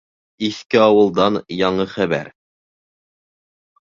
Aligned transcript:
Иҫке 0.45 0.79
ауылдан 0.85 1.37
яңы 1.57 1.85
хәбәр. 1.91 2.31